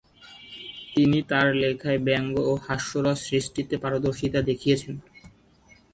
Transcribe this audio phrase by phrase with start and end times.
[0.95, 4.95] তিনি তার লেখায় ব্যঙ্গ ও হাস্যরস সৃষ্টিতে তার পারদর্শীতা দেখিয়েছেন।